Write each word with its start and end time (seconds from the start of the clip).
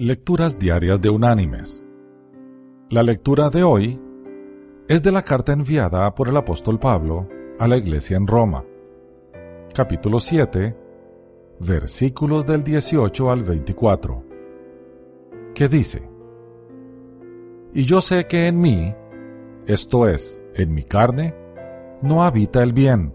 Lecturas 0.00 0.60
Diarias 0.60 1.00
de 1.00 1.10
Unánimes. 1.10 1.90
La 2.88 3.02
lectura 3.02 3.50
de 3.50 3.64
hoy 3.64 4.00
es 4.86 5.02
de 5.02 5.10
la 5.10 5.22
carta 5.22 5.52
enviada 5.52 6.14
por 6.14 6.28
el 6.28 6.36
apóstol 6.36 6.78
Pablo 6.78 7.28
a 7.58 7.66
la 7.66 7.78
iglesia 7.78 8.16
en 8.16 8.28
Roma, 8.28 8.64
capítulo 9.74 10.20
7, 10.20 10.76
versículos 11.58 12.46
del 12.46 12.62
18 12.62 13.28
al 13.28 13.42
24, 13.42 14.24
que 15.52 15.66
dice, 15.66 16.08
Y 17.74 17.82
yo 17.82 18.00
sé 18.00 18.28
que 18.28 18.46
en 18.46 18.60
mí, 18.60 18.94
esto 19.66 20.06
es, 20.06 20.46
en 20.54 20.74
mi 20.74 20.84
carne, 20.84 21.34
no 22.02 22.22
habita 22.22 22.62
el 22.62 22.72
bien, 22.72 23.12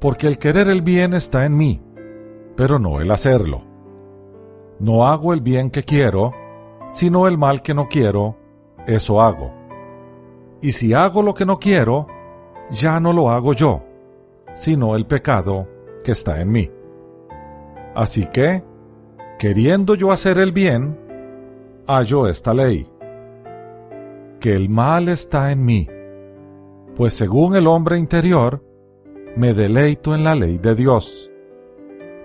porque 0.00 0.26
el 0.26 0.38
querer 0.38 0.70
el 0.70 0.80
bien 0.80 1.12
está 1.12 1.44
en 1.44 1.54
mí, 1.54 1.82
pero 2.56 2.78
no 2.78 2.98
el 3.02 3.10
hacerlo. 3.10 3.71
No 4.82 5.06
hago 5.06 5.32
el 5.32 5.40
bien 5.40 5.70
que 5.70 5.84
quiero, 5.84 6.32
sino 6.88 7.28
el 7.28 7.38
mal 7.38 7.62
que 7.62 7.72
no 7.72 7.86
quiero, 7.86 8.36
eso 8.84 9.22
hago. 9.22 9.54
Y 10.60 10.72
si 10.72 10.92
hago 10.92 11.22
lo 11.22 11.34
que 11.34 11.46
no 11.46 11.56
quiero, 11.58 12.08
ya 12.68 12.98
no 12.98 13.12
lo 13.12 13.30
hago 13.30 13.52
yo, 13.52 13.84
sino 14.54 14.96
el 14.96 15.06
pecado 15.06 15.68
que 16.02 16.10
está 16.10 16.40
en 16.40 16.50
mí. 16.50 16.68
Así 17.94 18.26
que, 18.26 18.64
queriendo 19.38 19.94
yo 19.94 20.10
hacer 20.10 20.38
el 20.40 20.50
bien, 20.50 20.98
hallo 21.86 22.26
esta 22.26 22.52
ley, 22.52 22.84
que 24.40 24.52
el 24.52 24.68
mal 24.68 25.08
está 25.08 25.52
en 25.52 25.64
mí, 25.64 25.88
pues 26.96 27.12
según 27.12 27.54
el 27.54 27.68
hombre 27.68 27.98
interior, 27.98 28.64
me 29.36 29.54
deleito 29.54 30.12
en 30.12 30.24
la 30.24 30.34
ley 30.34 30.58
de 30.58 30.74
Dios. 30.74 31.30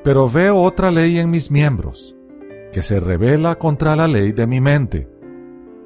Pero 0.03 0.27
veo 0.27 0.59
otra 0.63 0.89
ley 0.89 1.19
en 1.19 1.29
mis 1.29 1.51
miembros, 1.51 2.16
que 2.71 2.81
se 2.81 2.99
revela 2.99 3.55
contra 3.55 3.95
la 3.95 4.07
ley 4.07 4.31
de 4.31 4.47
mi 4.47 4.59
mente 4.61 5.09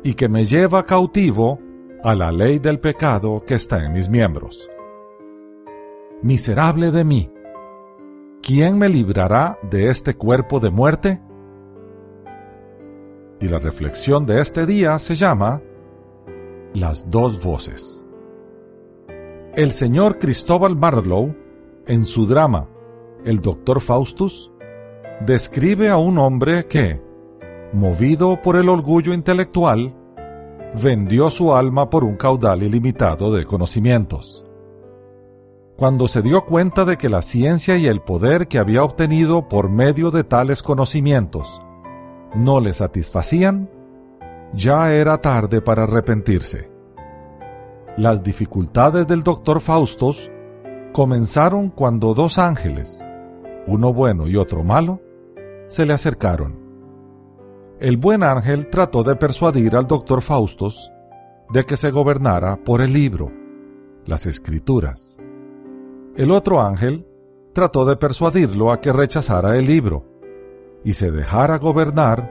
y 0.04 0.14
que 0.14 0.30
me 0.30 0.46
lleva 0.46 0.86
cautivo 0.86 1.60
a 2.04 2.16
la 2.16 2.32
ley 2.32 2.60
del 2.60 2.80
pecado 2.80 3.44
que 3.46 3.56
está 3.56 3.86
en 3.86 3.94
mis 3.94 4.10
miembros. 4.10 4.70
Miserable 6.24 6.92
de 6.92 7.04
mí, 7.04 7.32
¿quién 8.42 8.78
me 8.78 8.90
librará 8.90 9.60
de 9.70 9.90
este 9.90 10.16
cuerpo 10.16 10.60
de 10.60 10.72
muerte? 10.72 11.22
Y 13.40 13.48
la 13.48 13.60
reflexión 13.60 14.26
de 14.26 14.40
este 14.40 14.66
día 14.66 14.98
se 15.00 15.16
llama 15.16 15.62
Las 16.74 17.10
dos 17.10 17.44
voces. 17.44 18.08
El 19.54 19.72
señor 19.72 20.20
Cristóbal 20.20 20.76
Marlowe, 20.76 21.36
en 21.88 22.06
su 22.06 22.26
drama 22.26 22.70
El 23.26 23.42
doctor 23.42 23.82
Faustus, 23.82 24.52
describe 25.26 25.90
a 25.90 25.98
un 25.98 26.18
hombre 26.18 26.66
que, 26.66 27.00
movido 27.74 28.42
por 28.42 28.56
el 28.56 28.70
orgullo 28.70 29.14
intelectual, 29.14 29.96
vendió 30.82 31.30
su 31.30 31.54
alma 31.54 31.90
por 31.90 32.04
un 32.04 32.16
caudal 32.16 32.64
ilimitado 32.64 33.32
de 33.32 33.46
conocimientos. 33.46 34.44
Cuando 35.78 36.08
se 36.08 36.22
dio 36.22 36.46
cuenta 36.46 36.86
de 36.86 36.98
que 36.98 37.10
la 37.10 37.22
ciencia 37.22 37.78
y 37.78 37.88
el 37.88 38.02
poder 38.02 38.48
que 38.48 38.60
había 38.60 38.84
obtenido 38.84 39.48
por 39.48 39.70
medio 39.70 40.12
de 40.12 40.24
tales 40.24 40.62
conocimientos 40.64 41.62
no 42.36 42.60
le 42.60 42.74
satisfacían, 42.74 43.70
ya 44.54 44.94
era 44.94 45.20
tarde 45.20 45.62
para 45.62 45.84
arrepentirse. 45.84 46.70
Las 47.98 48.24
dificultades 48.24 49.08
del 49.08 49.24
doctor 49.24 49.60
Faustos 49.60 50.32
comenzaron 50.94 51.70
cuando 51.70 52.14
dos 52.14 52.38
ángeles, 52.38 53.04
uno 53.68 53.94
bueno 53.94 54.28
y 54.28 54.38
otro 54.38 54.64
malo, 54.64 55.00
se 55.72 55.86
le 55.86 55.94
acercaron. 55.94 56.60
El 57.80 57.96
buen 57.96 58.24
ángel 58.24 58.68
trató 58.68 59.04
de 59.04 59.16
persuadir 59.16 59.78
al 59.78 59.88
doctor 59.88 60.22
Faustos 60.22 60.92
de 61.50 61.64
que 61.64 61.78
se 61.78 61.92
gobernara 61.92 62.58
por 62.58 62.82
el 62.82 62.92
libro, 62.92 63.32
las 64.06 64.26
escrituras. 64.26 65.18
El 66.18 66.32
otro 66.32 66.62
ángel 66.62 67.08
trató 67.54 67.86
de 67.86 67.96
persuadirlo 67.96 68.74
a 68.74 68.82
que 68.82 68.92
rechazara 68.92 69.58
el 69.58 69.66
libro 69.66 70.04
y 70.84 70.92
se 70.92 71.10
dejara 71.10 71.58
gobernar 71.58 72.30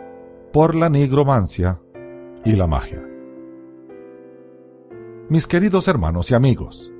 por 0.53 0.75
la 0.75 0.91
nigromancia 0.91 1.81
y 2.45 2.53
la 2.57 2.67
magia. 2.67 3.03
Mis 5.31 5.47
queridos 5.47 5.89
hermanos 5.89 6.31
y 6.31 6.35
amigos, 6.35 6.93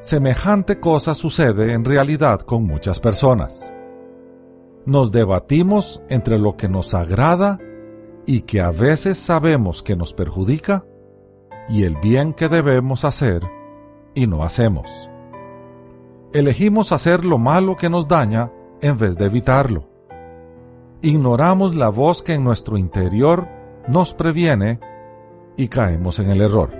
semejante 0.00 0.80
cosa 0.80 1.14
sucede 1.14 1.74
en 1.74 1.84
realidad 1.84 2.40
con 2.40 2.64
muchas 2.64 2.98
personas 2.98 3.72
nos 4.88 5.12
debatimos 5.12 6.02
entre 6.08 6.38
lo 6.38 6.56
que 6.56 6.66
nos 6.66 6.94
agrada 6.94 7.58
y 8.24 8.40
que 8.40 8.62
a 8.62 8.70
veces 8.70 9.18
sabemos 9.18 9.82
que 9.82 9.96
nos 9.96 10.14
perjudica 10.14 10.86
y 11.68 11.84
el 11.84 11.96
bien 11.96 12.32
que 12.32 12.48
debemos 12.48 13.04
hacer 13.04 13.42
y 14.14 14.26
no 14.26 14.44
hacemos. 14.44 15.10
Elegimos 16.32 16.92
hacer 16.92 17.26
lo 17.26 17.36
malo 17.36 17.76
que 17.76 17.90
nos 17.90 18.08
daña 18.08 18.50
en 18.80 18.96
vez 18.96 19.18
de 19.18 19.26
evitarlo. 19.26 19.84
Ignoramos 21.02 21.74
la 21.74 21.90
voz 21.90 22.22
que 22.22 22.32
en 22.32 22.42
nuestro 22.42 22.78
interior 22.78 23.46
nos 23.88 24.14
previene 24.14 24.80
y 25.58 25.68
caemos 25.68 26.18
en 26.18 26.30
el 26.30 26.40
error. 26.40 26.70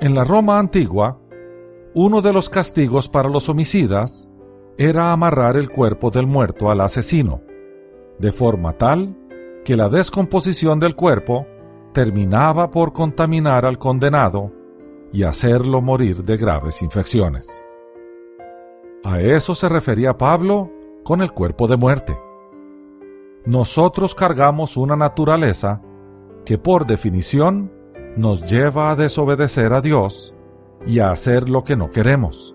En 0.00 0.14
la 0.14 0.24
Roma 0.24 0.58
antigua, 0.58 1.18
uno 1.92 2.22
de 2.22 2.32
los 2.32 2.48
castigos 2.48 3.10
para 3.10 3.28
los 3.28 3.50
homicidas 3.50 4.30
era 4.78 5.12
amarrar 5.12 5.56
el 5.56 5.68
cuerpo 5.68 6.10
del 6.10 6.28
muerto 6.28 6.70
al 6.70 6.80
asesino, 6.80 7.42
de 8.18 8.30
forma 8.30 8.78
tal 8.78 9.16
que 9.64 9.76
la 9.76 9.88
descomposición 9.88 10.78
del 10.78 10.94
cuerpo 10.94 11.46
terminaba 11.92 12.70
por 12.70 12.92
contaminar 12.92 13.66
al 13.66 13.78
condenado 13.78 14.52
y 15.12 15.24
hacerlo 15.24 15.80
morir 15.80 16.24
de 16.24 16.36
graves 16.36 16.80
infecciones. 16.80 17.66
A 19.02 19.20
eso 19.20 19.56
se 19.56 19.68
refería 19.68 20.16
Pablo 20.16 20.70
con 21.02 21.22
el 21.22 21.32
cuerpo 21.32 21.66
de 21.66 21.76
muerte. 21.76 22.16
Nosotros 23.46 24.14
cargamos 24.14 24.76
una 24.76 24.94
naturaleza 24.94 25.82
que 26.44 26.56
por 26.56 26.86
definición 26.86 27.72
nos 28.16 28.48
lleva 28.48 28.90
a 28.90 28.96
desobedecer 28.96 29.72
a 29.72 29.80
Dios 29.80 30.36
y 30.86 31.00
a 31.00 31.10
hacer 31.10 31.48
lo 31.48 31.64
que 31.64 31.74
no 31.74 31.90
queremos. 31.90 32.54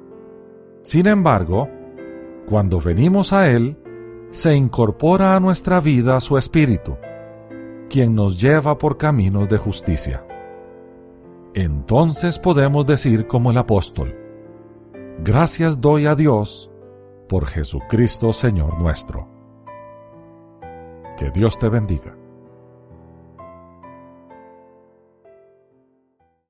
Sin 0.83 1.07
embargo, 1.07 1.69
cuando 2.47 2.79
venimos 2.79 3.33
a 3.33 3.49
Él, 3.49 3.77
se 4.31 4.55
incorpora 4.55 5.35
a 5.35 5.39
nuestra 5.39 5.79
vida 5.79 6.19
su 6.19 6.37
Espíritu, 6.37 6.97
quien 7.89 8.15
nos 8.15 8.39
lleva 8.41 8.77
por 8.77 8.97
caminos 8.97 9.47
de 9.49 9.57
justicia. 9.57 10.25
Entonces 11.53 12.39
podemos 12.39 12.85
decir 12.85 13.27
como 13.27 13.51
el 13.51 13.57
apóstol, 13.57 14.15
Gracias 15.19 15.79
doy 15.79 16.05
a 16.07 16.15
Dios 16.15 16.71
por 17.29 17.45
Jesucristo 17.45 18.33
Señor 18.33 18.79
nuestro. 18.79 19.27
Que 21.17 21.29
Dios 21.29 21.59
te 21.59 21.69
bendiga. 21.69 22.22